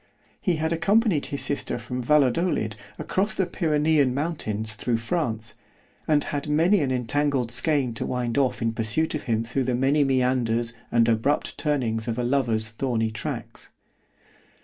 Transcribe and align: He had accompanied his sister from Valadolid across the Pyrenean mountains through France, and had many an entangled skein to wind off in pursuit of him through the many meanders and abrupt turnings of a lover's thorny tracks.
He 0.41 0.55
had 0.55 0.73
accompanied 0.73 1.27
his 1.27 1.43
sister 1.43 1.77
from 1.77 2.01
Valadolid 2.01 2.75
across 2.97 3.35
the 3.35 3.45
Pyrenean 3.45 4.15
mountains 4.15 4.73
through 4.73 4.97
France, 4.97 5.53
and 6.07 6.23
had 6.23 6.49
many 6.49 6.79
an 6.79 6.91
entangled 6.91 7.51
skein 7.51 7.93
to 7.93 8.07
wind 8.07 8.35
off 8.35 8.63
in 8.63 8.73
pursuit 8.73 9.13
of 9.13 9.25
him 9.29 9.43
through 9.43 9.65
the 9.65 9.75
many 9.75 10.03
meanders 10.03 10.73
and 10.91 11.07
abrupt 11.07 11.55
turnings 11.55 12.07
of 12.07 12.17
a 12.17 12.23
lover's 12.23 12.71
thorny 12.71 13.11
tracks. 13.11 13.69